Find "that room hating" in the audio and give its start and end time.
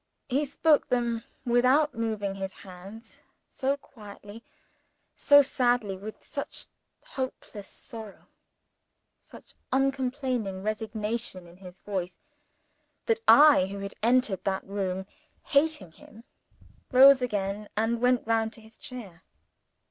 14.43-15.91